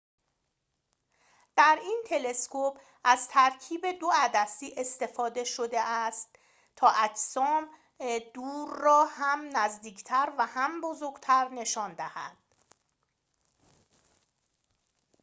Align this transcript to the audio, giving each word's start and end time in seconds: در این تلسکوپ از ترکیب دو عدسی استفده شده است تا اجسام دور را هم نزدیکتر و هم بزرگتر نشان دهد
در 1.55 1.79
این 1.81 2.03
تلسکوپ 2.07 2.79
از 3.03 3.27
ترکیب 3.27 3.85
دو 3.99 4.11
عدسی 4.15 4.73
استفده 4.77 5.43
شده 5.43 5.79
است 5.79 6.29
تا 6.75 6.87
اجسام 6.89 7.69
دور 8.33 8.79
را 8.79 9.05
هم 9.05 9.57
نزدیکتر 9.57 10.33
و 10.37 10.45
هم 10.45 10.81
بزرگتر 10.81 11.49
نشان 11.49 11.93
دهد 11.93 12.37